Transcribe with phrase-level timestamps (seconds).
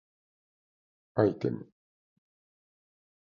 [1.13, 1.69] アイテム